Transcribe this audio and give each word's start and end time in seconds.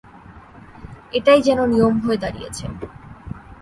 এটাই 1.13 1.39
যেন 1.41 1.59
নিয়ম 1.65 1.95
হয়ে 1.99 2.17
দাঁড়িয়েছে। 2.17 2.65